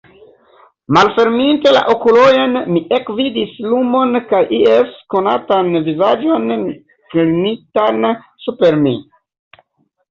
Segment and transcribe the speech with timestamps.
[0.95, 6.51] Malferminte la okulojn, mi ekvidis lumon kaj ies konatan vizaĝon
[7.15, 8.11] klinitan
[8.49, 8.99] super mi.